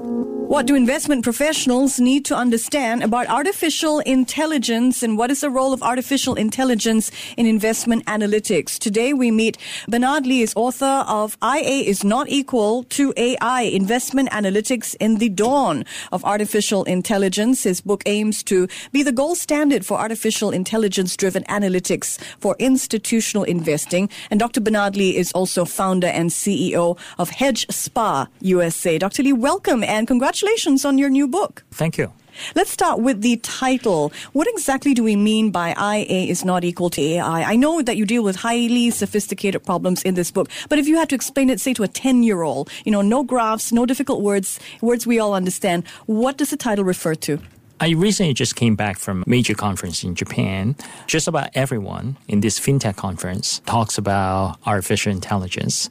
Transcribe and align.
What 0.48 0.66
do 0.66 0.74
investment 0.74 1.22
professionals 1.22 2.00
need 2.00 2.24
to 2.26 2.36
understand 2.36 3.02
about 3.02 3.26
artificial 3.28 4.00
intelligence 4.00 5.02
and 5.02 5.16
what 5.16 5.30
is 5.30 5.40
the 5.40 5.48
role 5.48 5.72
of 5.72 5.82
artificial 5.82 6.34
intelligence 6.34 7.10
in 7.36 7.46
investment 7.46 8.04
analytics? 8.06 8.78
Today 8.78 9.12
we 9.12 9.30
meet 9.30 9.56
Bernard 9.88 10.26
Lee 10.26 10.42
is 10.42 10.52
author 10.56 11.04
of 11.06 11.38
IA 11.42 11.84
is 11.84 12.02
not 12.02 12.28
equal 12.28 12.82
to 12.84 13.14
AI, 13.16 13.62
investment 13.62 14.30
analytics 14.30 14.96
in 15.00 15.18
the 15.18 15.28
dawn 15.28 15.84
of 16.10 16.24
artificial 16.24 16.84
intelligence. 16.84 17.62
His 17.62 17.80
book 17.80 18.02
aims 18.04 18.42
to 18.44 18.68
be 18.90 19.02
the 19.02 19.12
gold 19.12 19.38
standard 19.38 19.86
for 19.86 19.98
artificial 19.98 20.50
intelligence 20.50 21.16
driven 21.16 21.44
analytics 21.44 22.18
for 22.40 22.56
institutional 22.58 23.44
investing. 23.44 24.10
And 24.30 24.40
Dr. 24.40 24.60
Bernard 24.60 24.96
Lee 24.96 25.16
is 25.16 25.32
also 25.32 25.64
founder 25.64 26.08
and 26.08 26.30
CEO 26.30 26.98
of 27.18 27.30
Hedge 27.30 27.64
Spa 27.70 28.26
USA. 28.40 28.98
Dr. 28.98 29.22
Lee, 29.22 29.32
welcome 29.32 29.84
and 29.84 30.06
congratulations 30.06 30.31
congratulations 30.32 30.86
on 30.86 30.96
your 30.96 31.10
new 31.10 31.28
book. 31.28 31.62
Thank 31.72 31.98
you. 31.98 32.10
Let's 32.54 32.70
start 32.70 33.00
with 33.00 33.20
the 33.20 33.36
title. 33.36 34.10
What 34.32 34.48
exactly 34.48 34.94
do 34.94 35.04
we 35.04 35.14
mean 35.14 35.50
by 35.50 35.72
IA 35.72 36.30
is 36.30 36.42
not 36.42 36.64
equal 36.64 36.88
to 36.88 37.02
AI? 37.02 37.42
I 37.42 37.56
know 37.56 37.82
that 37.82 37.98
you 37.98 38.06
deal 38.06 38.24
with 38.24 38.36
highly 38.36 38.90
sophisticated 38.90 39.62
problems 39.62 40.02
in 40.02 40.14
this 40.14 40.30
book, 40.30 40.48
but 40.70 40.78
if 40.78 40.88
you 40.88 40.96
had 40.96 41.10
to 41.10 41.14
explain 41.14 41.50
it, 41.50 41.60
say, 41.60 41.74
to 41.74 41.82
a 41.82 41.88
10 41.88 42.22
year 42.22 42.40
old, 42.40 42.70
you 42.86 42.92
know, 42.92 43.02
no 43.02 43.22
graphs, 43.22 43.72
no 43.72 43.84
difficult 43.84 44.22
words, 44.22 44.58
words 44.80 45.06
we 45.06 45.18
all 45.18 45.34
understand, 45.34 45.86
what 46.06 46.38
does 46.38 46.48
the 46.48 46.56
title 46.56 46.84
refer 46.84 47.14
to? 47.14 47.38
I 47.78 47.90
recently 47.90 48.32
just 48.32 48.56
came 48.56 48.74
back 48.74 48.98
from 48.98 49.22
a 49.22 49.28
major 49.28 49.54
conference 49.54 50.02
in 50.02 50.14
Japan. 50.14 50.76
Just 51.06 51.28
about 51.28 51.50
everyone 51.54 52.16
in 52.26 52.40
this 52.40 52.58
fintech 52.58 52.96
conference 52.96 53.60
talks 53.66 53.98
about 53.98 54.56
artificial 54.64 55.12
intelligence. 55.12 55.90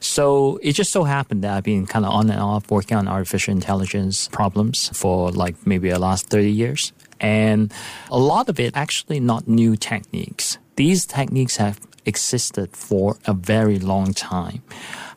So 0.00 0.58
it 0.62 0.72
just 0.72 0.92
so 0.92 1.04
happened 1.04 1.42
that 1.44 1.56
I've 1.56 1.64
been 1.64 1.86
kind 1.86 2.04
of 2.04 2.12
on 2.12 2.30
and 2.30 2.40
off 2.40 2.70
working 2.70 2.96
on 2.96 3.08
artificial 3.08 3.52
intelligence 3.52 4.28
problems 4.28 4.90
for 4.94 5.30
like 5.30 5.66
maybe 5.66 5.90
the 5.90 5.98
last 5.98 6.28
30 6.28 6.50
years. 6.50 6.92
And 7.20 7.72
a 8.10 8.18
lot 8.18 8.48
of 8.48 8.60
it 8.60 8.76
actually 8.76 9.20
not 9.20 9.48
new 9.48 9.76
techniques. 9.76 10.58
These 10.76 11.06
techniques 11.06 11.56
have 11.56 11.80
existed 12.04 12.76
for 12.76 13.16
a 13.26 13.32
very 13.32 13.78
long 13.78 14.12
time. 14.12 14.62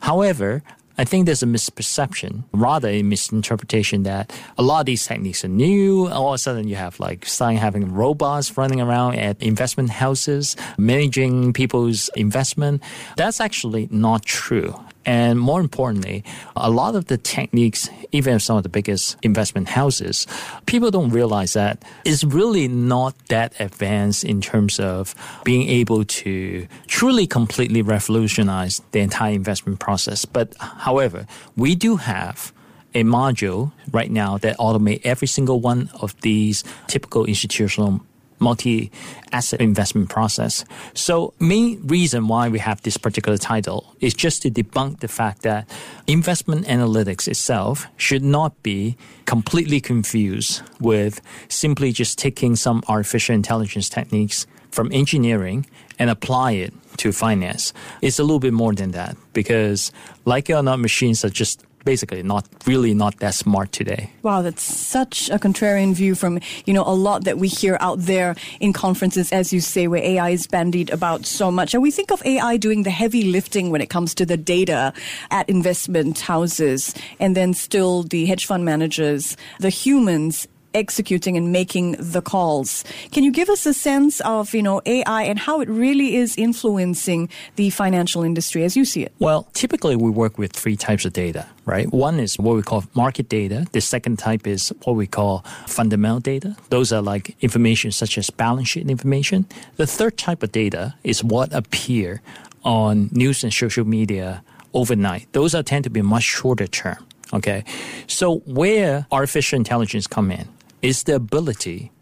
However, 0.00 0.62
I 1.00 1.04
think 1.04 1.24
there's 1.24 1.42
a 1.42 1.46
misperception, 1.46 2.44
rather 2.52 2.86
a 2.86 3.02
misinterpretation 3.02 4.02
that 4.02 4.38
a 4.58 4.62
lot 4.62 4.80
of 4.80 4.86
these 4.86 5.06
techniques 5.06 5.42
are 5.42 5.48
new. 5.48 6.08
All 6.08 6.28
of 6.28 6.34
a 6.34 6.38
sudden, 6.38 6.68
you 6.68 6.76
have 6.76 7.00
like 7.00 7.24
starting 7.24 7.56
having 7.56 7.90
robots 7.90 8.58
running 8.58 8.82
around 8.82 9.14
at 9.14 9.42
investment 9.42 9.88
houses, 9.88 10.56
managing 10.76 11.54
people's 11.54 12.10
investment. 12.16 12.82
That's 13.16 13.40
actually 13.40 13.88
not 13.90 14.26
true. 14.26 14.78
And 15.06 15.40
more 15.40 15.60
importantly, 15.60 16.24
a 16.56 16.70
lot 16.70 16.94
of 16.94 17.06
the 17.06 17.16
techniques, 17.16 17.88
even 18.12 18.38
some 18.38 18.56
of 18.56 18.62
the 18.62 18.68
biggest 18.68 19.16
investment 19.22 19.68
houses, 19.68 20.26
people 20.66 20.90
don't 20.90 21.10
realize 21.10 21.54
that 21.54 21.82
it's 22.04 22.22
really 22.22 22.68
not 22.68 23.14
that 23.28 23.54
advanced 23.60 24.24
in 24.24 24.40
terms 24.40 24.78
of 24.78 25.14
being 25.44 25.68
able 25.68 26.04
to 26.04 26.66
truly 26.86 27.26
completely 27.26 27.82
revolutionize 27.82 28.82
the 28.92 29.00
entire 29.00 29.32
investment 29.32 29.80
process. 29.80 30.24
But 30.24 30.54
however, 30.60 31.26
we 31.56 31.74
do 31.74 31.96
have 31.96 32.52
a 32.94 33.04
module 33.04 33.72
right 33.92 34.10
now 34.10 34.36
that 34.38 34.58
automate 34.58 35.00
every 35.04 35.28
single 35.28 35.60
one 35.60 35.90
of 36.00 36.20
these 36.20 36.64
typical 36.88 37.24
institutional 37.24 38.00
multi-asset 38.40 39.60
investment 39.60 40.08
process. 40.08 40.64
So 40.94 41.34
main 41.38 41.86
reason 41.86 42.26
why 42.28 42.48
we 42.48 42.58
have 42.58 42.82
this 42.82 42.96
particular 42.96 43.38
title 43.38 43.94
is 44.00 44.14
just 44.14 44.42
to 44.42 44.50
debunk 44.50 45.00
the 45.00 45.08
fact 45.08 45.42
that 45.42 45.68
investment 46.06 46.66
analytics 46.66 47.28
itself 47.28 47.86
should 47.96 48.24
not 48.24 48.60
be 48.62 48.96
completely 49.26 49.80
confused 49.80 50.62
with 50.80 51.20
simply 51.48 51.92
just 51.92 52.18
taking 52.18 52.56
some 52.56 52.82
artificial 52.88 53.34
intelligence 53.34 53.88
techniques 53.88 54.46
from 54.70 54.90
engineering 54.92 55.66
and 55.98 56.10
apply 56.10 56.52
it 56.52 56.72
to 56.96 57.12
finance. 57.12 57.72
It's 58.02 58.18
a 58.18 58.22
little 58.22 58.40
bit 58.40 58.52
more 58.52 58.72
than 58.72 58.92
that 58.92 59.16
because 59.32 59.92
like 60.24 60.50
it 60.50 60.54
or 60.54 60.62
not, 60.62 60.80
machines 60.80 61.24
are 61.24 61.30
just 61.30 61.64
basically 61.84 62.22
not 62.22 62.46
really 62.66 62.94
not 62.94 63.18
that 63.20 63.34
smart 63.34 63.72
today. 63.72 64.10
Wow, 64.22 64.42
that's 64.42 64.62
such 64.62 65.30
a 65.30 65.38
contrarian 65.38 65.94
view 65.94 66.14
from, 66.14 66.38
you 66.66 66.72
know, 66.74 66.84
a 66.84 66.94
lot 66.94 67.24
that 67.24 67.38
we 67.38 67.48
hear 67.48 67.76
out 67.80 67.98
there 68.00 68.34
in 68.60 68.72
conferences, 68.72 69.32
as 69.32 69.52
you 69.52 69.60
say, 69.60 69.86
where 69.86 70.02
AI 70.02 70.30
is 70.30 70.46
bandied 70.46 70.90
about 70.90 71.26
so 71.26 71.50
much. 71.50 71.74
And 71.74 71.82
we 71.82 71.90
think 71.90 72.10
of 72.10 72.24
AI 72.24 72.56
doing 72.56 72.82
the 72.82 72.90
heavy 72.90 73.24
lifting 73.24 73.70
when 73.70 73.80
it 73.80 73.90
comes 73.90 74.14
to 74.14 74.26
the 74.26 74.36
data 74.36 74.92
at 75.30 75.48
investment 75.48 76.20
houses 76.20 76.94
and 77.18 77.36
then 77.36 77.54
still 77.54 78.02
the 78.02 78.26
hedge 78.26 78.46
fund 78.46 78.64
managers, 78.64 79.36
the 79.58 79.70
humans 79.70 80.46
executing 80.74 81.36
and 81.36 81.52
making 81.52 81.96
the 81.98 82.22
calls. 82.22 82.84
Can 83.12 83.24
you 83.24 83.32
give 83.32 83.48
us 83.48 83.66
a 83.66 83.74
sense 83.74 84.20
of, 84.20 84.54
you 84.54 84.62
know, 84.62 84.80
AI 84.86 85.22
and 85.22 85.38
how 85.38 85.60
it 85.60 85.68
really 85.68 86.16
is 86.16 86.36
influencing 86.36 87.28
the 87.56 87.70
financial 87.70 88.22
industry 88.22 88.64
as 88.64 88.76
you 88.76 88.84
see 88.84 89.02
it? 89.02 89.12
Well, 89.18 89.48
typically 89.52 89.96
we 89.96 90.10
work 90.10 90.38
with 90.38 90.52
three 90.52 90.76
types 90.76 91.04
of 91.04 91.12
data, 91.12 91.46
right? 91.64 91.90
One 91.92 92.20
is 92.20 92.38
what 92.38 92.56
we 92.56 92.62
call 92.62 92.84
market 92.94 93.28
data. 93.28 93.66
The 93.72 93.80
second 93.80 94.18
type 94.18 94.46
is 94.46 94.72
what 94.84 94.94
we 94.96 95.06
call 95.06 95.44
fundamental 95.66 96.20
data. 96.20 96.56
Those 96.68 96.92
are 96.92 97.02
like 97.02 97.36
information 97.40 97.90
such 97.92 98.18
as 98.18 98.30
balance 98.30 98.68
sheet 98.68 98.88
information. 98.88 99.46
The 99.76 99.86
third 99.86 100.16
type 100.16 100.42
of 100.42 100.52
data 100.52 100.94
is 101.04 101.24
what 101.24 101.52
appear 101.52 102.22
on 102.64 103.08
news 103.12 103.42
and 103.42 103.52
social 103.52 103.86
media 103.86 104.42
overnight. 104.74 105.32
Those 105.32 105.54
are 105.54 105.62
tend 105.62 105.84
to 105.84 105.90
be 105.90 106.02
much 106.02 106.24
shorter 106.24 106.66
term. 106.66 107.04
Okay. 107.32 107.64
So 108.06 108.38
where 108.40 109.06
artificial 109.10 109.56
intelligence 109.56 110.06
come 110.06 110.30
in 110.30 110.48
is 110.82 111.04
the 111.04 111.14
ability 111.14 111.92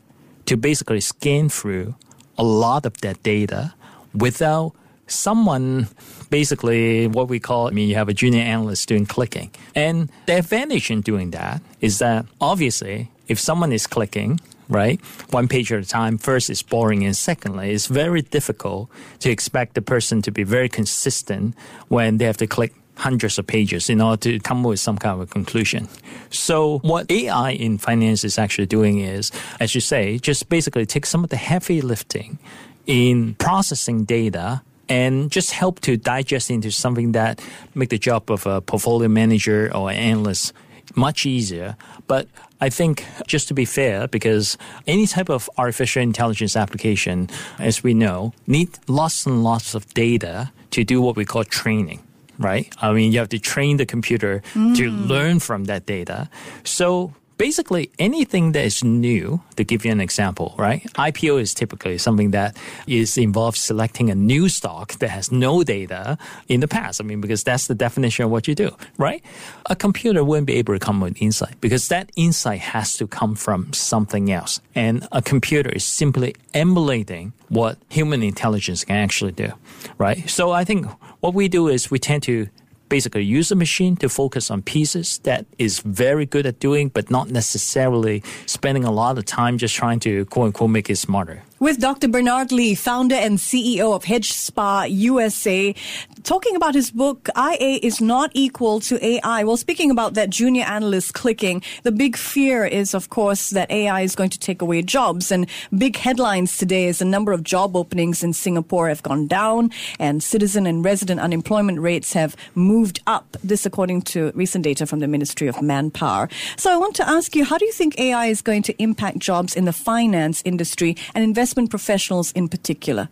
to 0.47 0.57
basically 0.57 1.01
scan 1.01 1.49
through 1.49 1.95
a 2.37 2.45
lot 2.45 2.87
of 2.87 3.01
that 3.01 3.23
data 3.23 3.75
without 4.15 4.73
someone 5.07 5.89
basically 6.31 7.07
what 7.07 7.29
we 7.29 7.41
call 7.41 7.69
I 7.69 7.71
mean 7.71 7.89
you 7.89 7.95
have 7.95 8.09
a 8.09 8.15
junior 8.15 8.43
analyst 8.43 8.89
doing 8.89 9.07
clicking. 9.07 9.51
And 9.75 10.11
the 10.27 10.39
advantage 10.39 10.91
in 10.91 11.01
doing 11.01 11.31
that 11.33 11.63
is 11.81 11.99
that 11.99 12.27
obviously 12.41 13.11
if 13.27 13.39
someone 13.39 13.73
is 13.73 13.87
clicking 13.87 14.41
right? 14.69 15.01
One 15.31 15.49
page 15.49 15.73
at 15.73 15.81
a 15.81 15.87
time. 15.87 16.19
First, 16.19 16.51
it's 16.51 16.63
boring, 16.63 17.05
and 17.05 17.17
secondly, 17.17 17.73
it's 17.73 17.87
very 17.87 18.23
difficult 18.23 18.91
to 19.21 19.31
expect 19.31 19.75
the 19.75 19.83
person 19.83 20.23
to 20.23 20.31
be 20.31 20.43
very 20.43 20.69
consistent 20.69 21.55
when 21.89 22.19
they 22.19 22.27
have 22.27 22.37
to 22.39 22.47
click 22.47 22.75
hundreds 22.99 23.39
of 23.39 23.47
pages 23.47 23.89
in 23.89 24.01
order 24.01 24.17
to 24.17 24.41
come 24.41 24.61
up 24.61 24.71
with 24.71 24.81
some 24.81 24.99
kind 24.99 25.15
of 25.15 25.21
a 25.21 25.27
conclusion. 25.27 25.89
So 26.31 26.81
what 26.81 27.11
AI 27.11 27.53
in 27.53 27.79
finance 27.79 28.25
is 28.25 28.39
actually 28.39 28.67
doing 28.67 28.99
is, 28.99 29.31
as 29.61 29.75
you 29.75 29.81
say, 29.81 30.19
just 30.19 30.49
basically 30.49 30.85
take 30.85 31.07
some 31.07 31.23
of 31.25 31.31
the 31.31 31.37
heavy 31.37 31.81
lifting 31.81 32.39
in 32.87 33.35
processing 33.35 34.05
data 34.05 34.63
and 34.89 35.31
just 35.31 35.53
help 35.53 35.81
to 35.81 35.97
digest 35.97 36.51
into 36.51 36.71
something 36.73 37.13
that 37.13 37.41
make 37.75 37.91
the 37.91 37.99
job 37.99 38.31
of 38.31 38.47
a 38.47 38.61
portfolio 38.61 39.09
manager 39.09 39.71
or 39.75 39.91
an 39.91 39.97
analyst 39.97 40.53
much 40.97 41.25
easier. 41.25 41.77
But 42.09 42.27
I 42.61 42.71
think 42.71 43.05
just 43.27 43.47
to 43.49 43.55
be 43.55 43.65
fair, 43.65 44.09
because 44.09 44.59
any 44.87 45.07
type 45.07 45.29
of 45.29 45.49
artificial 45.57 46.03
intelligence 46.03 46.57
application, 46.57 47.31
as 47.59 47.85
we 47.85 47.95
know, 47.95 48.33
need 48.47 48.71
lots 48.89 49.27
and 49.27 49.45
lots 49.45 49.75
of 49.75 49.87
data 49.95 50.51
to 50.71 50.83
do 50.83 51.01
what 51.01 51.15
we 51.15 51.25
call 51.25 51.45
training 51.45 52.01
right? 52.39 52.73
I 52.81 52.93
mean, 52.93 53.13
you 53.13 53.19
have 53.19 53.29
to 53.31 53.39
train 53.39 53.77
the 53.77 53.87
computer 53.87 54.43
mm. 54.55 54.77
to 54.77 54.91
learn 54.91 55.41
from 55.41 55.65
that 55.65 55.87
data. 55.87 56.31
So 56.65 57.13
basically 57.39 57.91
anything 57.99 58.53
that 58.53 58.65
is 58.65 58.85
new, 58.85 59.41
to 59.57 59.65
give 59.65 59.85
you 59.85 59.93
an 59.93 60.01
example, 60.01 60.55
right? 60.59 60.83
IPO 60.95 61.41
is 61.41 61.55
typically 61.55 61.97
something 61.99 62.33
that 62.33 62.57
is 62.87 63.17
involved 63.17 63.57
selecting 63.57 64.11
a 64.11 64.15
new 64.15 64.49
stock 64.49 64.93
that 64.99 65.09
has 65.09 65.33
no 65.33 65.63
data 65.63 66.19
in 66.49 66.61
the 66.61 66.69
past. 66.69 67.01
I 67.01 67.05
mean, 67.05 67.21
because 67.21 67.43
that's 67.45 67.67
the 67.67 67.75
definition 67.75 68.25
of 68.25 68.31
what 68.31 68.47
you 68.49 68.55
do, 68.55 68.77
right? 68.99 69.25
A 69.67 69.77
computer 69.77 70.25
wouldn't 70.25 70.47
be 70.47 70.55
able 70.55 70.75
to 70.75 70.81
come 70.81 71.01
with 71.01 71.21
insight 71.23 71.61
because 71.61 71.89
that 71.89 72.11
insight 72.17 72.61
has 72.61 72.97
to 72.99 73.07
come 73.07 73.35
from 73.35 73.73
something 73.73 74.31
else. 74.31 74.61
And 74.75 75.07
a 75.13 75.23
computer 75.23 75.71
is 75.71 75.85
simply 75.85 76.35
emulating 76.55 77.33
what 77.49 77.79
human 77.89 78.23
intelligence 78.23 78.85
can 78.85 78.97
actually 78.97 79.33
do, 79.33 79.53
right? 79.97 80.29
So 80.29 80.51
I 80.51 80.65
think 80.65 80.87
what 81.21 81.35
we 81.35 81.49
do 81.49 81.69
is 81.69 81.91
we 81.91 81.99
tend 81.99 82.23
to 82.25 82.49
basically 82.89 83.25
use 83.25 83.51
a 83.51 83.57
machine 83.57 83.97
to 83.97 84.09
focus 84.09 84.51
on 84.51 84.63
pieces 84.63 85.19
that 85.25 85.47
is 85.59 85.81
very 85.81 86.27
good 86.27 86.47
at 86.47 86.61
doing, 86.61 86.89
but 86.89 87.11
not 87.11 87.31
necessarily 87.31 88.23
spending 88.47 88.85
a 88.85 88.91
lot 88.91 89.19
of 89.19 89.25
time 89.25 89.59
just 89.59 89.75
trying 89.75 90.01
to 90.01 90.25
quote 90.27 90.47
unquote 90.47 90.71
make 90.71 90.91
it 90.91 90.97
smarter. 90.97 91.43
With 91.61 91.81
Dr. 91.81 92.09
Bernard 92.09 92.53
Lee, 92.53 92.75
founder 92.75 93.17
and 93.17 93.39
CEO 93.39 93.95
of 93.95 94.05
Hedge 94.05 94.33
Spa 94.33 94.85
USA, 94.85 95.75
talking 96.23 96.55
about 96.55 96.75
his 96.75 96.91
book, 96.91 97.29
IA 97.37 97.81
is 97.83 98.01
not 98.01 98.31
equal 98.35 98.81
to 98.81 99.05
AI. 99.05 99.45
Well, 99.45 99.57
speaking 99.57 99.91
about 99.91 100.15
that 100.15 100.31
junior 100.31 100.65
analyst 100.65 101.15
clicking, 101.15 101.63
the 101.83 101.91
big 101.93 102.17
fear 102.17 102.65
is, 102.65 102.95
of 102.95 103.09
course, 103.09 103.51
that 103.51 103.71
AI 103.71 104.03
is 104.03 104.15
going 104.15 104.31
to 104.31 104.39
take 104.39 104.63
away 104.63 104.83
jobs. 104.83 105.33
And 105.33 105.49
big 105.77 105.97
headlines 105.97 106.57
today 106.57 106.87
is 106.87 107.01
the 107.01 107.05
number 107.05 107.33
of 107.33 107.43
job 107.43 107.77
openings 107.77 108.23
in 108.23 108.33
Singapore 108.33 108.89
have 108.89 109.03
gone 109.03 109.27
down 109.27 109.71
and 109.99 110.23
citizen 110.23 110.67
and 110.67 110.85
resident 110.85 111.21
unemployment 111.21 111.81
rates 111.81 112.13
have 112.13 112.37
moved 112.55 113.01
up. 113.07 113.37
This 113.43 113.67
according 113.67 114.03
to 114.03 114.31
recent 114.35 114.63
data 114.65 114.87
from 114.87 115.01
the 115.01 115.09
Ministry 115.09 115.49
of 115.49 115.61
Manpower. 115.61 116.29
So 116.57 116.73
I 116.73 116.77
want 116.77 116.95
to 116.97 117.09
ask 117.09 117.35
you, 117.35 117.45
how 117.45 117.59
do 117.59 117.65
you 117.65 117.73
think 117.73 117.99
AI 117.99 118.27
is 118.27 118.43
going 118.43 118.63
to 118.63 118.83
impact 118.83 119.19
jobs 119.19 119.57
in 119.57 119.65
the 119.65 119.73
finance 119.73 120.43
industry 120.45 120.97
and 121.15 121.25
investment 121.25 121.48
investment 121.49 121.71
professionals 121.71 122.31
in 122.33 122.47
particular? 122.47 123.09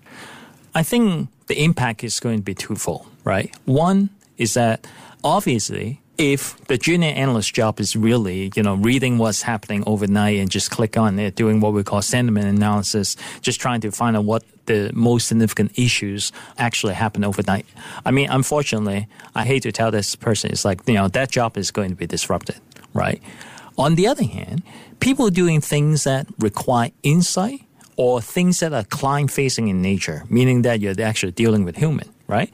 I 0.75 0.83
think 0.83 1.29
the 1.47 1.57
impact 1.65 2.05
is 2.05 2.21
going 2.21 2.39
to 2.39 2.43
be 2.43 2.55
twofold, 2.55 3.07
right? 3.25 3.51
One 3.65 4.11
is 4.37 4.53
that 4.55 4.87
obviously 5.25 6.03
if 6.19 6.55
the 6.67 6.77
junior 6.77 7.09
analyst 7.09 7.55
job 7.55 7.81
is 7.81 7.97
really, 7.97 8.51
you 8.55 8.63
know, 8.63 8.75
reading 8.75 9.17
what's 9.17 9.41
happening 9.43 9.85
overnight 9.87 10.39
and 10.39 10.51
just 10.51 10.71
click 10.71 10.99
on 10.99 11.19
it, 11.19 11.35
doing 11.35 11.61
what 11.61 11.73
we 11.73 11.83
call 11.83 12.03
sentiment 12.03 12.47
analysis, 12.47 13.17
just 13.41 13.59
trying 13.59 13.81
to 13.81 13.91
find 13.91 14.17
out 14.17 14.25
what 14.25 14.43
the 14.67 14.91
most 14.93 15.29
significant 15.29 15.79
issues 15.79 16.31
actually 16.59 16.95
happen 16.95 17.25
overnight. 17.25 17.65
I 18.05 18.11
mean, 18.11 18.29
unfortunately, 18.31 19.09
I 19.35 19.45
hate 19.45 19.63
to 19.63 19.73
tell 19.73 19.91
this 19.91 20.15
person, 20.15 20.51
it's 20.51 20.65
like, 20.65 20.81
you 20.87 20.95
know, 20.95 21.09
that 21.09 21.31
job 21.31 21.57
is 21.57 21.71
going 21.71 21.89
to 21.91 21.97
be 21.97 22.07
disrupted, 22.07 22.61
right? 22.93 23.23
On 23.79 23.95
the 23.95 24.09
other 24.09 24.25
hand, 24.25 24.63
people 25.01 25.31
doing 25.31 25.61
things 25.63 26.05
that 26.05 26.27
require 26.39 26.91
insight 27.03 27.66
or 27.97 28.21
things 28.21 28.61
that 28.61 28.73
are 28.73 28.85
client 28.85 29.31
facing 29.31 29.69
in 29.69 29.83
nature, 29.83 30.25
meaning 30.29 30.63
that 30.63 30.81
you're 30.81 31.01
actually 31.01 31.33
dealing 31.33 31.65
with 31.65 31.77
human, 31.77 32.09
right? 32.27 32.51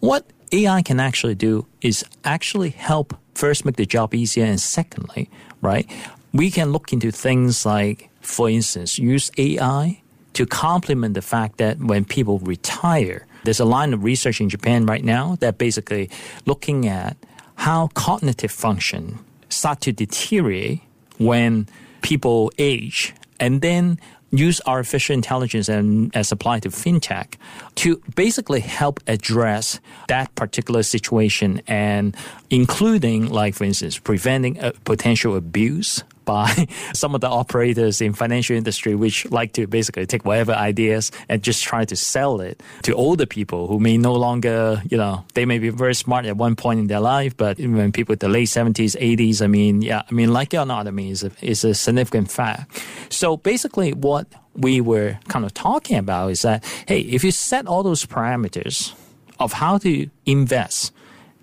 What 0.00 0.26
AI 0.52 0.82
can 0.82 1.00
actually 1.00 1.34
do 1.34 1.66
is 1.80 2.04
actually 2.24 2.70
help 2.70 3.16
first 3.34 3.64
make 3.64 3.76
the 3.76 3.86
job 3.86 4.14
easier 4.14 4.44
and 4.44 4.60
secondly, 4.60 5.30
right? 5.62 5.90
We 6.32 6.50
can 6.50 6.72
look 6.72 6.92
into 6.92 7.10
things 7.10 7.64
like, 7.64 8.10
for 8.20 8.48
instance, 8.50 8.98
use 8.98 9.30
AI 9.38 10.02
to 10.34 10.46
complement 10.46 11.14
the 11.14 11.22
fact 11.22 11.58
that 11.58 11.78
when 11.78 12.04
people 12.04 12.38
retire, 12.40 13.26
there's 13.44 13.60
a 13.60 13.64
line 13.64 13.92
of 13.92 14.04
research 14.04 14.40
in 14.40 14.48
Japan 14.48 14.86
right 14.86 15.04
now 15.04 15.36
that 15.40 15.58
basically 15.58 16.10
looking 16.46 16.86
at 16.86 17.16
how 17.56 17.88
cognitive 17.94 18.50
function 18.50 19.18
start 19.48 19.80
to 19.82 19.92
deteriorate 19.92 20.80
when 21.18 21.66
people 22.02 22.50
age 22.58 23.14
and 23.38 23.60
then 23.60 23.98
use 24.32 24.60
artificial 24.66 25.14
intelligence 25.14 25.68
and 25.68 26.14
as 26.16 26.32
applied 26.32 26.62
to 26.62 26.70
fintech 26.70 27.34
to 27.74 28.02
basically 28.16 28.60
help 28.60 28.98
address 29.06 29.78
that 30.08 30.34
particular 30.34 30.82
situation 30.82 31.60
and 31.68 32.16
including 32.50 33.28
like 33.28 33.54
for 33.54 33.64
instance 33.64 33.98
preventing 33.98 34.58
a 34.58 34.72
potential 34.84 35.36
abuse 35.36 36.02
by 36.24 36.66
some 36.94 37.14
of 37.14 37.20
the 37.20 37.28
operators 37.28 38.00
in 38.00 38.12
financial 38.12 38.56
industry 38.56 38.94
which 38.94 39.30
like 39.30 39.52
to 39.52 39.66
basically 39.66 40.06
take 40.06 40.24
whatever 40.24 40.52
ideas 40.52 41.10
and 41.28 41.42
just 41.42 41.62
try 41.62 41.84
to 41.84 41.96
sell 41.96 42.40
it 42.40 42.62
to 42.82 42.94
older 42.94 43.26
people 43.26 43.66
who 43.66 43.78
may 43.78 43.96
no 43.96 44.14
longer 44.14 44.82
you 44.90 44.96
know 44.96 45.24
they 45.34 45.44
may 45.44 45.58
be 45.58 45.68
very 45.68 45.94
smart 45.94 46.26
at 46.26 46.36
one 46.36 46.56
point 46.56 46.80
in 46.80 46.86
their 46.86 47.00
life 47.00 47.36
but 47.36 47.58
when 47.58 47.92
people 47.92 48.12
in 48.12 48.18
the 48.18 48.28
late 48.28 48.48
70s 48.48 48.96
80s 48.98 49.42
i 49.42 49.46
mean 49.46 49.82
yeah 49.82 50.02
i 50.08 50.12
mean 50.12 50.32
like 50.32 50.54
it 50.54 50.58
or 50.58 50.66
not 50.66 50.86
i 50.86 50.90
mean 50.90 51.12
it's 51.12 51.22
a, 51.22 51.30
it's 51.40 51.64
a 51.64 51.74
significant 51.74 52.30
fact. 52.30 52.82
So 53.10 53.36
basically 53.36 53.92
what 53.92 54.26
we 54.54 54.80
were 54.80 55.18
kind 55.28 55.44
of 55.44 55.54
talking 55.54 55.98
about 55.98 56.30
is 56.30 56.42
that 56.42 56.64
hey 56.86 57.00
if 57.00 57.24
you 57.24 57.30
set 57.30 57.66
all 57.66 57.82
those 57.82 58.04
parameters 58.04 58.94
of 59.38 59.52
how 59.52 59.78
to 59.78 60.08
invest 60.26 60.92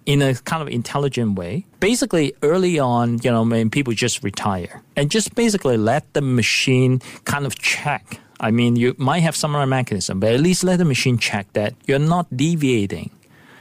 in 0.05 0.21
a 0.21 0.33
kind 0.35 0.61
of 0.61 0.67
intelligent 0.69 1.37
way. 1.37 1.65
Basically, 1.79 2.33
early 2.41 2.79
on, 2.79 3.19
you 3.23 3.31
know, 3.31 3.43
when 3.43 3.69
people 3.69 3.93
just 3.93 4.23
retire 4.23 4.81
and 4.95 5.11
just 5.11 5.35
basically 5.35 5.77
let 5.77 6.11
the 6.13 6.21
machine 6.21 6.99
kind 7.25 7.45
of 7.45 7.57
check. 7.59 8.19
I 8.39 8.51
mean, 8.51 8.75
you 8.75 8.95
might 8.97 9.19
have 9.19 9.35
some 9.35 9.55
other 9.55 9.67
mechanism, 9.67 10.19
but 10.19 10.33
at 10.33 10.39
least 10.39 10.63
let 10.63 10.77
the 10.77 10.85
machine 10.85 11.17
check 11.17 11.51
that 11.53 11.75
you're 11.85 11.99
not 11.99 12.25
deviating 12.35 13.11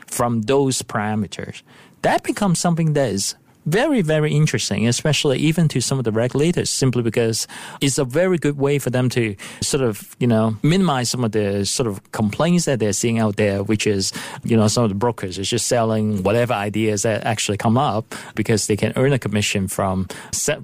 from 0.06 0.42
those 0.42 0.82
parameters. 0.82 1.62
That 2.02 2.22
becomes 2.22 2.60
something 2.60 2.92
that 2.92 3.10
is 3.10 3.34
very, 3.68 4.02
very 4.02 4.32
interesting, 4.32 4.88
especially 4.88 5.38
even 5.38 5.68
to 5.68 5.80
some 5.80 5.98
of 5.98 6.04
the 6.04 6.12
regulators, 6.12 6.70
simply 6.70 7.02
because 7.02 7.46
it's 7.80 7.98
a 7.98 8.04
very 8.04 8.38
good 8.38 8.58
way 8.58 8.78
for 8.78 8.90
them 8.90 9.08
to 9.10 9.36
sort 9.60 9.82
of, 9.82 10.16
you 10.18 10.26
know, 10.26 10.56
minimize 10.62 11.10
some 11.10 11.24
of 11.24 11.32
the 11.32 11.64
sort 11.64 11.86
of 11.86 12.00
complaints 12.12 12.64
that 12.64 12.78
they're 12.78 12.92
seeing 12.92 13.18
out 13.18 13.36
there, 13.36 13.62
which 13.62 13.86
is, 13.86 14.12
you 14.44 14.56
know, 14.56 14.68
some 14.68 14.84
of 14.84 14.90
the 14.90 14.94
brokers 14.94 15.38
is 15.38 15.48
just 15.48 15.66
selling 15.68 16.22
whatever 16.22 16.54
ideas 16.54 17.02
that 17.02 17.24
actually 17.24 17.58
come 17.58 17.76
up 17.76 18.14
because 18.34 18.66
they 18.66 18.76
can 18.76 18.92
earn 18.96 19.12
a 19.12 19.18
commission 19.18 19.68
from 19.68 20.06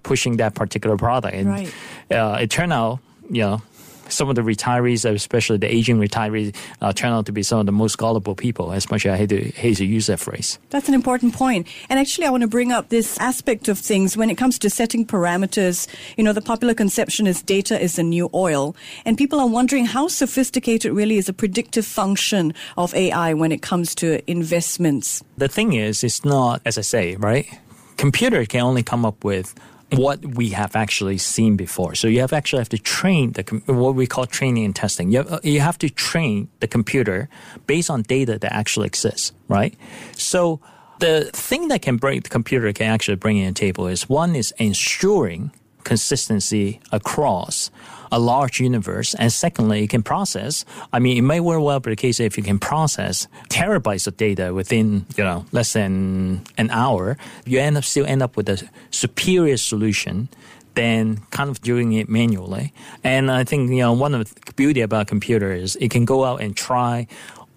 pushing 0.02 0.36
that 0.38 0.54
particular 0.54 0.96
product. 0.96 1.34
And 1.34 1.48
right. 1.48 1.74
uh, 2.10 2.38
it 2.40 2.50
turned 2.50 2.72
out, 2.72 3.00
you 3.30 3.42
know, 3.42 3.62
some 4.08 4.28
of 4.28 4.34
the 4.34 4.42
retirees, 4.42 5.08
especially 5.08 5.58
the 5.58 5.72
aging 5.72 5.98
retirees, 5.98 6.54
uh, 6.80 6.92
turn 6.92 7.12
out 7.12 7.26
to 7.26 7.32
be 7.32 7.42
some 7.42 7.60
of 7.60 7.66
the 7.66 7.72
most 7.72 7.98
gullible 7.98 8.34
people, 8.34 8.72
as 8.72 8.90
much 8.90 9.06
as 9.06 9.14
I 9.14 9.16
hate 9.16 9.28
to, 9.30 9.40
hate 9.50 9.76
to 9.78 9.84
use 9.84 10.06
that 10.06 10.20
phrase. 10.20 10.58
That's 10.70 10.88
an 10.88 10.94
important 10.94 11.34
point. 11.34 11.66
And 11.88 11.98
actually, 11.98 12.26
I 12.26 12.30
want 12.30 12.42
to 12.42 12.48
bring 12.48 12.72
up 12.72 12.88
this 12.88 13.18
aspect 13.18 13.68
of 13.68 13.78
things 13.78 14.16
when 14.16 14.30
it 14.30 14.36
comes 14.36 14.58
to 14.60 14.70
setting 14.70 15.06
parameters. 15.06 15.88
You 16.16 16.24
know, 16.24 16.32
the 16.32 16.42
popular 16.42 16.74
conception 16.74 17.26
is 17.26 17.42
data 17.42 17.80
is 17.80 17.96
the 17.96 18.02
new 18.02 18.30
oil. 18.34 18.76
And 19.04 19.16
people 19.16 19.40
are 19.40 19.48
wondering 19.48 19.86
how 19.86 20.08
sophisticated 20.08 20.92
really 20.92 21.16
is 21.16 21.28
a 21.28 21.32
predictive 21.32 21.86
function 21.86 22.54
of 22.76 22.94
AI 22.94 23.34
when 23.34 23.52
it 23.52 23.62
comes 23.62 23.94
to 23.96 24.28
investments. 24.30 25.22
The 25.36 25.48
thing 25.48 25.72
is, 25.72 26.04
it's 26.04 26.24
not, 26.24 26.60
as 26.64 26.78
I 26.78 26.82
say, 26.82 27.16
right? 27.16 27.46
Computer 27.96 28.44
can 28.44 28.60
only 28.60 28.82
come 28.82 29.04
up 29.04 29.24
with 29.24 29.54
what 29.96 30.25
we 30.25 30.50
have 30.50 30.76
actually 30.76 31.19
seen 31.19 31.56
before. 31.56 31.94
So 31.94 32.08
you 32.08 32.20
have 32.20 32.32
actually 32.32 32.61
have 32.61 32.69
to 32.70 32.79
train 32.79 33.32
the 33.32 33.43
what 33.67 33.94
we 33.94 34.06
call 34.06 34.26
training 34.26 34.64
and 34.64 34.75
testing. 34.75 35.11
You 35.11 35.19
have, 35.19 35.32
uh, 35.32 35.41
you 35.43 35.61
have 35.61 35.79
to 35.79 35.88
train 35.88 36.49
the 36.61 36.67
computer 36.67 37.29
based 37.67 37.91
on 37.91 38.02
data 38.02 38.38
that 38.38 38.52
actually 38.52 38.87
exists, 38.87 39.32
right? 39.49 39.75
So 40.17 40.61
the 41.00 41.31
thing 41.32 41.69
that 41.69 41.82
can 41.82 41.96
bring 41.96 42.20
the 42.20 42.29
computer 42.29 42.73
can 42.73 42.87
actually 42.87 43.17
bring 43.17 43.38
in 43.38 43.49
a 43.49 43.52
table 43.52 43.87
is 43.87 44.08
one 44.08 44.35
is 44.37 44.52
ensuring 44.58 45.52
consistency 45.84 46.81
across 46.92 47.70
a 48.10 48.19
large 48.19 48.60
universe. 48.60 49.14
And 49.14 49.32
secondly, 49.32 49.84
it 49.84 49.90
can 49.90 50.02
process. 50.02 50.64
I 50.92 50.98
mean, 50.98 51.19
it 51.19 51.22
may 51.22 51.40
very 51.40 51.60
well 51.60 51.81
be 51.81 51.90
the 51.90 51.96
case 51.96 52.20
if 52.20 52.36
you 52.36 52.42
can 52.42 52.58
process 52.58 53.26
terabytes 53.48 54.06
of 54.06 54.16
data 54.16 54.54
within, 54.54 55.04
you 55.16 55.25
know, 55.25 55.44
less 55.52 55.72
than 55.72 56.42
an 56.56 56.70
hour, 56.70 57.16
you 57.44 57.58
end 57.58 57.76
up 57.76 57.84
still 57.84 58.06
end 58.06 58.22
up 58.22 58.36
with 58.36 58.48
a 58.48 58.62
superior 58.90 59.56
solution 59.56 60.28
than 60.75 61.19
kind 61.31 61.50
of 61.50 61.60
doing 61.62 61.92
it 61.92 62.08
manually. 62.08 62.72
And 63.02 63.31
I 63.31 63.44
think, 63.44 63.70
you 63.70 63.78
know, 63.78 63.92
one 63.92 64.14
of 64.14 64.32
the 64.32 64.52
beauty 64.54 64.81
about 64.81 65.02
a 65.02 65.04
computer 65.04 65.52
is 65.52 65.76
it 65.76 65.90
can 65.90 66.04
go 66.04 66.25
out 66.25 66.40
and 66.40 66.56
try 66.56 67.06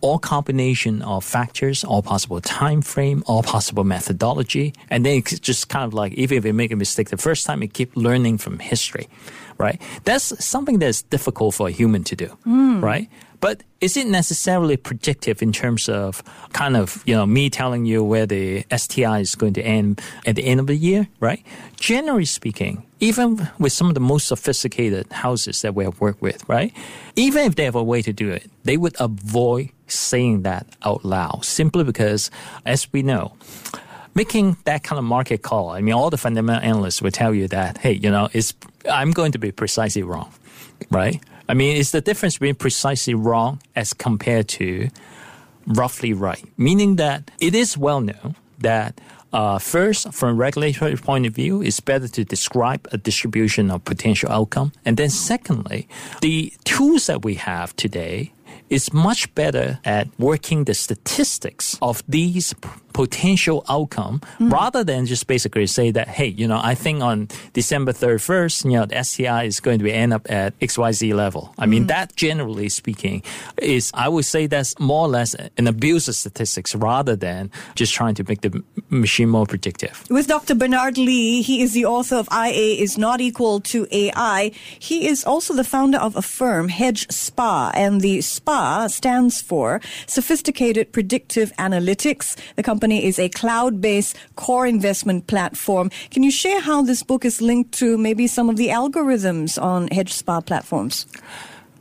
all 0.02 0.20
combination 0.20 1.02
of 1.02 1.24
factors, 1.24 1.84
all 1.84 2.02
possible 2.02 2.40
time 2.42 2.82
frame, 2.82 3.24
all 3.26 3.44
possible 3.44 3.84
methodology, 3.84 4.74
and 4.90 5.06
then 5.06 5.18
it's 5.18 5.40
just 5.40 5.70
kind 5.70 5.86
of 5.86 5.94
like 5.94 6.14
even 6.14 6.38
if 6.38 6.46
you 6.46 6.54
make 6.54 6.72
a 6.72 6.76
mistake 6.76 7.10
the 7.10 7.18
first 7.18 7.46
time, 7.46 7.62
you 7.62 7.68
keep 7.68 7.96
learning 7.96 8.38
from 8.38 8.60
history, 8.60 9.08
right? 9.58 9.82
That's 10.04 10.44
something 10.44 10.80
that's 10.80 11.02
difficult 11.04 11.56
for 11.56 11.68
a 11.68 11.72
human 11.72 12.04
to 12.06 12.16
do, 12.16 12.38
mm. 12.46 12.82
right? 12.82 13.10
But 13.40 13.64
is 13.82 13.96
it 13.98 14.08
necessarily 14.08 14.78
predictive 14.78 15.42
in 15.44 15.52
terms 15.54 15.88
of 15.88 16.24
kind 16.54 16.76
of, 16.76 17.04
you 17.06 17.16
know, 17.16 17.26
me 17.26 17.50
telling 17.50 17.86
you 17.86 18.04
where 18.04 18.26
the 18.26 18.66
STI 18.76 19.20
is 19.20 19.36
going 19.36 19.54
to 19.54 19.62
end 19.62 20.02
at 20.26 20.36
the 20.36 20.46
end 20.46 20.60
of 20.60 20.68
the 20.68 20.76
year, 20.76 21.08
right? 21.20 21.44
Generally 21.76 22.26
speaking, 22.26 22.84
even 23.00 23.48
with 23.60 23.74
some 23.74 23.90
of 23.90 23.94
the 23.94 24.00
most 24.00 24.28
sophisticated 24.28 25.12
houses 25.12 25.62
that 25.62 25.76
we 25.76 25.84
have 25.84 26.02
worked 26.02 26.22
with, 26.22 26.48
right? 26.50 26.74
Even 27.16 27.46
if 27.46 27.56
they 27.56 27.66
have 27.66 27.76
a 27.76 27.84
way 27.84 28.02
to 28.02 28.12
do 28.12 28.32
it, 28.32 28.50
they 28.64 28.78
would 28.78 28.96
avoid 29.00 29.70
saying 29.86 30.42
that 30.42 30.66
out 30.84 31.06
loud 31.06 31.46
simply 31.46 31.84
because, 31.84 32.32
as 32.66 32.92
we 32.92 33.04
know, 33.04 33.34
making 34.18 34.58
that 34.64 34.84
kind 34.84 34.98
of 34.98 35.06
market 35.06 35.44
call, 35.44 35.70
I 35.70 35.80
mean, 35.80 35.94
all 35.94 36.10
the 36.10 36.18
fundamental 36.18 36.64
analysts 36.64 37.04
will 37.04 37.12
tell 37.12 37.36
you 37.36 37.48
that, 37.50 37.78
hey, 37.78 37.94
you 37.94 38.10
know, 38.10 38.30
it's, 38.34 38.52
I'm 38.92 39.12
going 39.12 39.32
to 39.34 39.38
be 39.38 39.52
precisely 39.52 40.02
wrong, 40.02 40.34
right? 40.90 41.22
I 41.48 41.54
mean, 41.54 41.78
it's 41.78 41.92
the 41.92 42.02
difference 42.02 42.34
between 42.40 42.56
precisely 42.56 43.14
wrong 43.14 43.62
as 43.76 43.94
compared 43.94 44.48
to 44.60 44.90
roughly 45.68 46.14
right, 46.14 46.44
meaning 46.58 46.96
that 46.96 47.30
it 47.40 47.54
is 47.54 47.78
well 47.78 48.02
known 48.02 48.36
that 48.58 49.00
uh, 49.34 49.60
first, 49.60 50.12
from 50.14 50.30
a 50.30 50.34
regulatory 50.34 50.96
point 50.96 51.28
of 51.28 51.36
view, 51.36 51.62
it's 51.62 51.80
better 51.80 52.08
to 52.08 52.26
describe 52.26 52.88
a 52.92 52.98
distribution 52.98 53.70
of 53.70 53.84
potential 53.84 54.32
outcome. 54.32 54.72
And 54.84 54.98
then 54.98 55.12
secondly, 55.12 55.88
the 56.22 56.52
tools 56.64 57.06
that 57.06 57.24
we 57.24 57.36
have 57.36 57.76
today 57.76 58.34
is 58.70 58.92
much 58.94 59.34
better 59.36 59.80
at 59.86 60.08
working 60.18 60.64
the 60.64 60.74
statistics 60.74 61.78
of 61.82 62.04
these 62.08 62.56
potential 62.98 63.64
outcome 63.70 64.20
mm. 64.40 64.52
rather 64.52 64.84
than 64.84 65.06
just 65.06 65.28
basically 65.28 65.68
say 65.68 65.92
that, 65.92 66.08
hey, 66.08 66.26
you 66.26 66.48
know, 66.48 66.60
I 66.60 66.74
think 66.74 67.04
on 67.04 67.28
December 67.54 67.94
31st, 67.94 68.66
you 68.66 68.72
know, 68.72 68.88
the 68.88 69.04
STI 69.04 69.44
is 69.44 69.60
going 69.60 69.78
to 69.78 69.84
be 69.84 69.94
end 69.94 70.14
up 70.14 70.26
at 70.32 70.58
XYZ 70.60 71.14
level. 71.14 71.54
I 71.60 71.68
mean, 71.68 71.84
mm. 71.84 71.90
that 71.90 72.16
generally 72.16 72.70
speaking 72.70 73.22
is, 73.62 73.92
I 73.94 74.10
would 74.10 74.26
say 74.26 74.48
that's 74.48 74.74
more 74.80 75.06
or 75.06 75.10
less 75.10 75.36
an 75.36 75.68
abuse 75.68 76.08
of 76.08 76.16
statistics 76.16 76.74
rather 76.74 77.16
than 77.16 77.52
just 77.76 77.94
trying 77.94 78.16
to 78.16 78.24
make 78.28 78.42
the 78.42 78.64
machine 78.90 79.30
more 79.30 79.46
predictive. 79.46 80.04
With 80.10 80.26
Dr. 80.26 80.56
Bernard 80.56 80.98
Lee, 80.98 81.44
he 81.44 81.62
is 81.62 81.74
the 81.74 81.86
author 81.86 82.16
of 82.16 82.28
IA 82.34 82.82
is 82.82 82.98
not 82.98 83.22
equal 83.22 83.60
to 83.74 83.86
AI. 83.92 84.52
He 84.80 85.08
is 85.08 85.24
also 85.24 85.54
the 85.54 85.64
founder 85.64 86.00
of 86.00 86.16
a 86.16 86.24
firm, 86.24 86.70
Hedge 86.70 87.06
Spa, 87.12 87.72
and 87.76 88.02
the 88.02 88.22
SPA 88.22 88.88
stands 88.88 89.40
for 89.40 89.82
Sophisticated 90.08 90.92
Predictive 90.92 91.54
Analytics. 91.60 92.36
The 92.56 92.64
company 92.64 92.87
is 92.92 93.20
a 93.20 93.30
cloud-based 93.30 94.16
core 94.36 94.66
investment 94.66 95.28
platform. 95.28 95.92
Can 96.12 96.24
you 96.24 96.32
share 96.32 96.62
how 96.62 96.82
this 96.82 97.04
book 97.04 97.26
is 97.26 97.42
linked 97.42 97.74
to 97.80 97.98
maybe 97.98 98.28
some 98.28 98.50
of 98.50 98.56
the 98.56 98.70
algorithms 98.70 99.62
on 99.62 99.90
Hedge 99.90 100.14
Spa 100.14 100.40
platforms? 100.40 101.06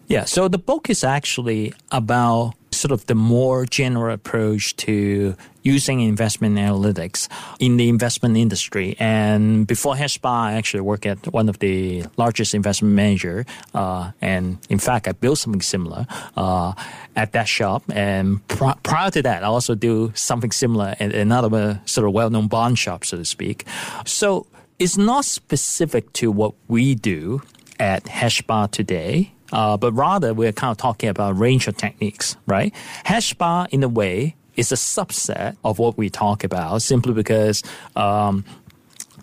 Yeah, 0.09 0.25
so 0.25 0.49
the 0.49 0.59
book 0.59 0.91
is 0.91 1.05
actually 1.05 1.73
about 1.93 2.55
sort 2.71 2.93
of 2.93 3.07
the 3.07 3.15
more 3.15 3.67
general 3.67 4.13
approach 4.13 4.77
to 4.77 5.35
using 5.63 6.01
investment 6.01 6.57
analytics 6.57 7.29
in 7.59 7.77
the 7.77 7.89
investment 7.89 8.37
industry. 8.37 8.95
And 8.99 9.67
before 9.67 9.95
HedgeSpa, 9.95 10.31
I 10.31 10.53
actually 10.55 10.83
worked 10.83 11.07
at 11.07 11.27
one 11.33 11.49
of 11.49 11.59
the 11.59 12.05
largest 12.17 12.55
investment 12.55 12.95
manager. 12.95 13.47
Uh, 13.75 14.13
and 14.21 14.59
in 14.69 14.79
fact, 14.79 15.09
I 15.09 15.13
built 15.13 15.39
something 15.39 15.63
similar 15.63 16.07
uh, 16.37 16.75
at 17.17 17.33
that 17.33 17.49
shop. 17.49 17.83
And 17.93 18.47
pr- 18.49 18.79
prior 18.83 19.11
to 19.11 19.23
that, 19.23 19.43
I 19.43 19.47
also 19.47 19.75
do 19.75 20.13
something 20.15 20.53
similar 20.53 20.95
at 21.01 21.15
another 21.15 21.81
sort 21.87 22.07
of 22.07 22.13
well-known 22.13 22.47
bond 22.47 22.79
shop, 22.79 23.05
so 23.05 23.17
to 23.17 23.25
speak. 23.25 23.67
So 24.05 24.47
it's 24.79 24.97
not 24.97 25.25
specific 25.25 26.13
to 26.15 26.31
what 26.31 26.55
we 26.69 26.95
do 26.95 27.43
at 27.81 28.05
HedgeSpa 28.05 28.71
today 28.71 29.33
uh, 29.53 29.77
but 29.77 29.93
rather 29.93 30.35
we're 30.35 30.53
kind 30.53 30.71
of 30.71 30.77
talking 30.77 31.09
about 31.09 31.33
a 31.33 31.35
range 31.35 31.69
of 31.69 31.77
techniques, 31.77 32.37
right? 32.47 32.75
HedgeSpa, 33.05 33.69
in 33.71 33.83
a 33.83 33.89
way, 33.89 34.35
is 34.57 34.73
a 34.73 34.77
subset 34.77 35.57
of 35.65 35.79
what 35.79 35.99
we 35.99 36.09
talk 36.09 36.45
about 36.45 36.83
simply 36.83 37.13
because 37.13 37.63
um, 37.95 38.45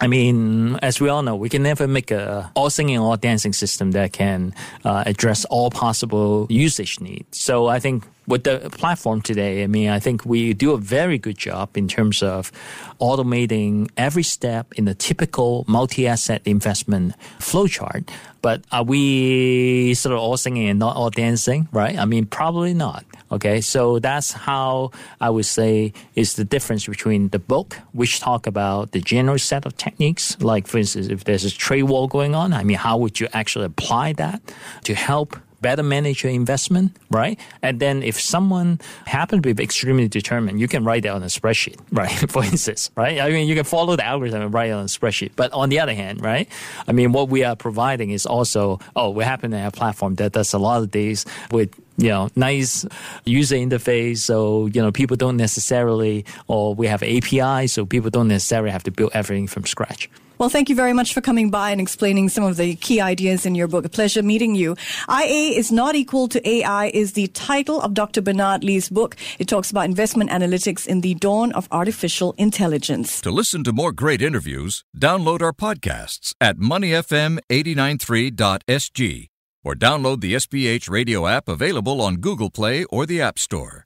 I 0.01 0.07
mean, 0.07 0.75
as 0.81 0.99
we 0.99 1.09
all 1.09 1.21
know, 1.21 1.35
we 1.35 1.49
can 1.49 1.63
never 1.63 1.87
make 1.87 2.11
a 2.11 2.51
all 2.55 2.69
singing, 2.69 2.97
all 2.97 3.15
dancing 3.15 3.53
system 3.53 3.91
that 3.91 4.11
can 4.11 4.53
uh, 4.83 5.03
address 5.05 5.45
all 5.45 5.69
possible 5.69 6.47
usage 6.49 6.99
needs. 6.99 7.39
So 7.39 7.67
I 7.67 7.79
think 7.79 8.03
with 8.27 8.43
the 8.43 8.69
platform 8.71 9.21
today, 9.21 9.63
I 9.63 9.67
mean, 9.67 9.89
I 9.89 9.99
think 9.99 10.25
we 10.25 10.53
do 10.53 10.71
a 10.71 10.77
very 10.77 11.17
good 11.17 11.37
job 11.37 11.75
in 11.75 11.87
terms 11.87 12.23
of 12.23 12.51
automating 12.99 13.89
every 13.97 14.23
step 14.23 14.73
in 14.73 14.85
the 14.85 14.95
typical 14.95 15.65
multi-asset 15.67 16.41
investment 16.45 17.15
flowchart. 17.39 18.09
But 18.41 18.61
are 18.71 18.83
we 18.83 19.93
sort 19.93 20.13
of 20.13 20.19
all 20.19 20.35
singing 20.35 20.67
and 20.67 20.77
not 20.77 20.97
all 20.97 21.09
dancing, 21.09 21.69
right? 21.71 21.97
I 21.97 22.05
mean, 22.05 22.25
probably 22.25 22.73
not. 22.73 23.05
Okay, 23.31 23.61
so 23.61 23.97
that's 23.97 24.31
how 24.31 24.91
I 25.19 25.29
would 25.29 25.45
say 25.45 25.93
is 26.13 26.35
the 26.35 26.43
difference 26.43 26.85
between 26.85 27.29
the 27.29 27.39
book, 27.39 27.79
which 27.93 28.19
talk 28.19 28.45
about 28.45 28.91
the 28.91 28.99
general 28.99 29.39
set 29.39 29.65
of 29.65 29.75
techniques, 29.77 30.39
like 30.39 30.67
for 30.67 30.77
instance, 30.77 31.07
if 31.07 31.23
there's 31.23 31.43
a 31.43 31.49
trade 31.49 31.83
war 31.83 32.07
going 32.07 32.35
on, 32.35 32.53
I 32.53 32.63
mean, 32.63 32.77
how 32.77 32.97
would 32.97 33.19
you 33.19 33.27
actually 33.33 33.65
apply 33.65 34.13
that 34.13 34.41
to 34.83 34.93
help 34.93 35.35
better 35.63 35.81
manage 35.81 36.23
your 36.23 36.31
investment, 36.31 36.95
right? 37.09 37.39
And 37.63 37.79
then 37.79 38.03
if 38.03 38.21
someone 38.21 38.79
happens 39.07 39.41
to 39.41 39.53
be 39.55 39.63
extremely 39.63 40.07
determined, 40.07 40.59
you 40.59 40.67
can 40.67 40.83
write 40.83 41.01
that 41.03 41.13
on 41.13 41.23
a 41.23 41.27
spreadsheet, 41.27 41.79
right? 41.91 42.11
For 42.29 42.43
instance, 42.43 42.91
right? 42.95 43.19
I 43.19 43.31
mean, 43.31 43.47
you 43.47 43.55
can 43.55 43.63
follow 43.63 43.95
the 43.95 44.05
algorithm 44.05 44.43
and 44.43 44.53
write 44.53 44.69
it 44.69 44.73
on 44.73 44.83
a 44.83 44.93
spreadsheet. 44.93 45.31
But 45.35 45.51
on 45.53 45.69
the 45.69 45.79
other 45.79 45.95
hand, 45.95 46.21
right? 46.21 46.47
I 46.87 46.91
mean, 46.91 47.11
what 47.11 47.29
we 47.29 47.43
are 47.43 47.55
providing 47.55 48.11
is 48.11 48.27
also, 48.27 48.79
oh, 48.95 49.09
we 49.09 49.23
happen 49.23 49.49
to 49.51 49.57
have 49.57 49.73
a 49.73 49.75
platform 49.75 50.15
that 50.15 50.33
does 50.33 50.53
a 50.53 50.59
lot 50.59 50.83
of 50.83 50.91
these 50.91 51.25
with 51.49 51.73
you 51.97 52.09
know, 52.09 52.29
nice 52.35 52.85
user 53.23 53.55
interface. 53.55 54.17
So, 54.19 54.65
you 54.67 54.81
know, 54.81 54.91
people 54.91 55.15
don't 55.15 55.37
necessarily, 55.37 56.25
or 56.47 56.73
we 56.73 56.87
have 56.87 57.03
API, 57.03 57.67
so 57.67 57.85
people 57.85 58.09
don't 58.09 58.27
necessarily 58.27 58.71
have 58.71 58.83
to 58.83 58.91
build 58.91 59.11
everything 59.13 59.47
from 59.47 59.65
scratch. 59.65 60.09
Well, 60.39 60.49
thank 60.49 60.69
you 60.69 60.75
very 60.75 60.93
much 60.93 61.13
for 61.13 61.21
coming 61.21 61.51
by 61.51 61.69
and 61.71 61.79
explaining 61.79 62.29
some 62.29 62.43
of 62.43 62.57
the 62.57 62.75
key 62.75 62.99
ideas 62.99 63.45
in 63.45 63.53
your 63.55 63.67
book. 63.67 63.85
A 63.85 63.89
pleasure 63.89 64.23
meeting 64.23 64.55
you. 64.55 64.75
IA 65.09 65.57
is 65.57 65.71
not 65.71 65.95
equal 65.95 66.27
to 66.29 66.47
AI 66.47 66.87
is 66.87 67.13
the 67.13 67.27
title 67.27 67.79
of 67.81 67.93
Dr. 67.93 68.21
Bernard 68.21 68.63
Lee's 68.63 68.89
book. 68.89 69.15
It 69.37 69.47
talks 69.47 69.69
about 69.69 69.85
investment 69.85 70.31
analytics 70.31 70.87
in 70.87 71.01
the 71.01 71.13
dawn 71.13 71.51
of 71.53 71.67
artificial 71.71 72.33
intelligence. 72.37 73.21
To 73.21 73.31
listen 73.31 73.63
to 73.65 73.71
more 73.71 73.91
great 73.91 74.21
interviews, 74.21 74.83
download 74.97 75.41
our 75.41 75.53
podcasts 75.53 76.33
at 76.41 76.57
moneyfm893.sg 76.57 79.27
or 79.63 79.75
download 79.75 80.21
the 80.21 80.33
SPH 80.33 80.89
radio 80.89 81.27
app 81.27 81.47
available 81.47 82.01
on 82.01 82.15
Google 82.17 82.49
Play 82.49 82.83
or 82.85 83.05
the 83.05 83.21
App 83.21 83.37
Store. 83.39 83.85